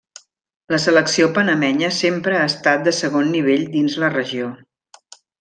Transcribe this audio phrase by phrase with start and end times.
[0.75, 4.51] La selecció panamenya sempre ha estat de segon nivell dins la regió.